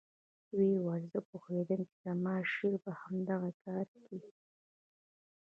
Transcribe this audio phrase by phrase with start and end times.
[0.55, 4.29] ويې ويل زه پوهېدم چې زما شېر به همدغه کار کيي.